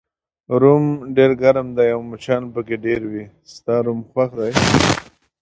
[0.61, 4.51] روم ډېر ګرم دی او مچان پکې ډېر وي، ستا روم خوښ دی؟